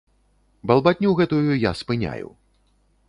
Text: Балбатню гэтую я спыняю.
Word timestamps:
Балбатню 0.71 1.11
гэтую 1.19 1.53
я 1.69 1.75
спыняю. 1.83 2.27